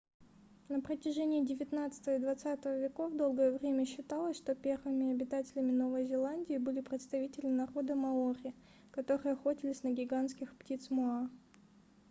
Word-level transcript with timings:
на 0.67 0.81
протяжении 0.81 1.45
девятнадцатого 1.45 2.15
и 2.15 2.19
двадцатого 2.19 2.75
веков 2.81 3.13
долгое 3.15 3.51
время 3.51 3.85
считалось 3.85 4.35
что 4.35 4.55
первыми 4.55 5.11
обитателями 5.11 5.69
новой 5.69 6.07
зеландии 6.07 6.57
были 6.57 6.81
представители 6.81 7.45
народа 7.45 7.93
маори 7.93 8.55
которые 8.89 9.33
охотились 9.33 9.83
на 9.83 9.91
гигантских 9.91 10.57
птиц 10.57 10.89
моа 10.89 11.29